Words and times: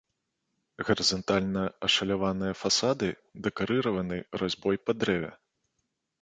Гарызантальна 0.87 1.65
ашаляваныя 1.87 2.53
фасады 2.61 3.09
дэкарыраваны 3.49 4.17
разьбой 4.45 4.75
па 4.89 4.99
дрэве. 5.05 5.31